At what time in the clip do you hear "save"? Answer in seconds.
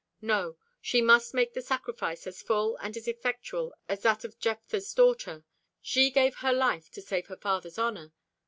7.03-7.27